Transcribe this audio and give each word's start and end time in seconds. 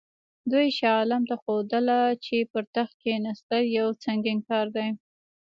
دوی 0.51 0.67
شاه 0.77 0.95
عالم 0.99 1.23
ته 1.29 1.35
ښودله 1.41 1.99
چې 2.25 2.35
پر 2.51 2.63
تخت 2.75 2.93
کښېنستل 3.01 3.63
یو 3.77 3.87
سنګین 4.03 4.39
کار 4.49 4.65
دی. 4.75 4.87